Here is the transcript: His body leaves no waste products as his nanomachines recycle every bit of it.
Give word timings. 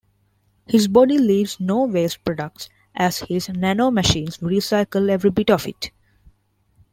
His 0.65 0.87
body 0.87 1.19
leaves 1.19 1.59
no 1.59 1.83
waste 1.85 2.23
products 2.25 2.69
as 2.95 3.19
his 3.19 3.49
nanomachines 3.49 4.39
recycle 4.39 5.07
every 5.11 5.29
bit 5.29 5.51
of 5.51 5.67
it. 5.67 5.91